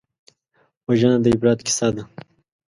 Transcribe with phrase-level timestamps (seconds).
[0.87, 2.03] وژنه د عبرت کیسه ده